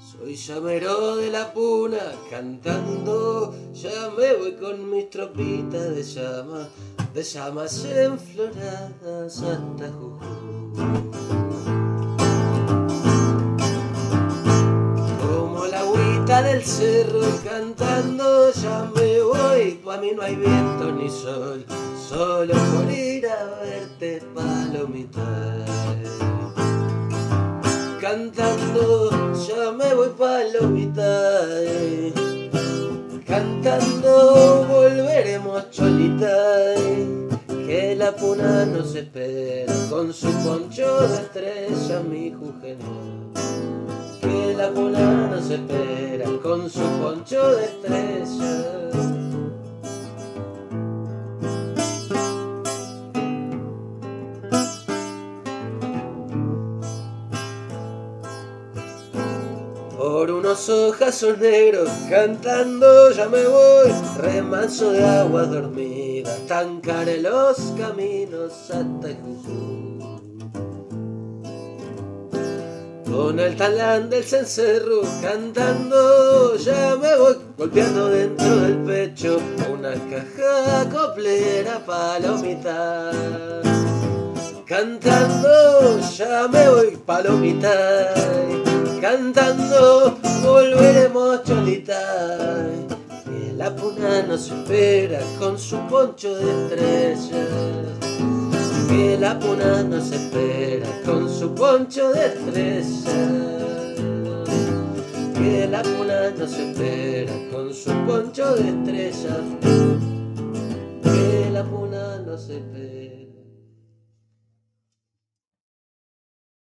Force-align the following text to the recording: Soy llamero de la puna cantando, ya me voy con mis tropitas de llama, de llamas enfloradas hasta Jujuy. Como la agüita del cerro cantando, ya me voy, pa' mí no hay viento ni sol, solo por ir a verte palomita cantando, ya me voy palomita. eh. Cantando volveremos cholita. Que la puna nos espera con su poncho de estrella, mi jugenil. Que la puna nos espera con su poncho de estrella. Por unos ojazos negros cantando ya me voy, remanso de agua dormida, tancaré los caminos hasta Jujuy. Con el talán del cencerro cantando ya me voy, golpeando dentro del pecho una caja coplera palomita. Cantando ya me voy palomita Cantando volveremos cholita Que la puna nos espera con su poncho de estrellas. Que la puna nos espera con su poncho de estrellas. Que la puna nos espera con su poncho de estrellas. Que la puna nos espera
Soy 0.00 0.34
llamero 0.34 1.16
de 1.16 1.30
la 1.30 1.52
puna 1.52 1.98
cantando, 2.30 3.54
ya 3.74 4.10
me 4.16 4.34
voy 4.34 4.54
con 4.54 4.90
mis 4.90 5.10
tropitas 5.10 5.94
de 5.94 6.02
llama, 6.02 6.68
de 7.12 7.22
llamas 7.22 7.84
enfloradas 7.84 9.42
hasta 9.42 9.92
Jujuy. 9.92 11.10
Como 15.20 15.66
la 15.66 15.80
agüita 15.80 16.42
del 16.44 16.64
cerro 16.64 17.20
cantando, 17.44 18.52
ya 18.52 18.90
me 18.94 19.20
voy, 19.20 19.80
pa' 19.84 19.98
mí 19.98 20.12
no 20.16 20.22
hay 20.22 20.34
viento 20.34 20.92
ni 20.92 21.10
sol, 21.10 21.66
solo 22.08 22.54
por 22.54 22.90
ir 22.90 23.26
a 23.26 23.44
verte 23.60 24.22
palomita 24.34 25.79
cantando, 28.10 29.10
ya 29.46 29.70
me 29.70 29.94
voy 29.94 30.08
palomita. 30.18 31.62
eh. 31.62 32.12
Cantando 33.26 34.66
volveremos 34.68 35.70
cholita. 35.70 36.74
Que 37.66 37.94
la 37.94 38.10
puna 38.16 38.66
nos 38.66 38.96
espera 38.96 39.72
con 39.88 40.12
su 40.12 40.28
poncho 40.44 41.06
de 41.06 41.16
estrella, 41.22 42.00
mi 42.00 42.32
jugenil. 42.32 43.32
Que 44.20 44.54
la 44.56 44.70
puna 44.70 45.28
nos 45.28 45.48
espera 45.48 46.24
con 46.42 46.68
su 46.68 46.80
poncho 47.00 47.54
de 47.54 47.64
estrella. 47.64 48.79
Por 60.00 60.30
unos 60.30 60.66
ojazos 60.70 61.36
negros 61.36 61.90
cantando 62.08 63.10
ya 63.10 63.28
me 63.28 63.44
voy, 63.44 63.92
remanso 64.16 64.92
de 64.92 65.04
agua 65.04 65.42
dormida, 65.42 66.34
tancaré 66.48 67.20
los 67.20 67.58
caminos 67.76 68.50
hasta 68.70 69.08
Jujuy. 69.20 70.00
Con 73.04 73.38
el 73.40 73.54
talán 73.56 74.08
del 74.08 74.24
cencerro 74.24 75.02
cantando 75.20 76.56
ya 76.56 76.96
me 76.96 77.16
voy, 77.18 77.36
golpeando 77.58 78.08
dentro 78.08 78.56
del 78.56 78.78
pecho 78.78 79.38
una 79.70 79.92
caja 80.08 80.88
coplera 80.88 81.78
palomita. 81.84 83.10
Cantando 84.64 86.00
ya 86.16 86.48
me 86.48 86.70
voy 86.70 86.96
palomita 87.04 88.69
Cantando 89.00 90.18
volveremos 90.42 91.42
cholita 91.44 92.68
Que 93.24 93.54
la 93.56 93.74
puna 93.74 94.22
nos 94.28 94.50
espera 94.50 95.20
con 95.38 95.58
su 95.58 95.78
poncho 95.88 96.34
de 96.34 96.66
estrellas. 96.66 97.48
Que 98.90 99.16
la 99.18 99.38
puna 99.38 99.82
nos 99.84 100.12
espera 100.12 100.86
con 101.06 101.30
su 101.30 101.54
poncho 101.54 102.12
de 102.12 102.26
estrellas. 102.26 103.04
Que 105.34 105.66
la 105.66 105.82
puna 105.82 106.30
nos 106.38 106.52
espera 106.52 107.32
con 107.50 107.72
su 107.72 107.90
poncho 108.06 108.54
de 108.56 108.68
estrellas. 108.68 109.40
Que 111.02 111.50
la 111.50 111.64
puna 111.64 112.18
nos 112.26 112.50
espera 112.50 113.09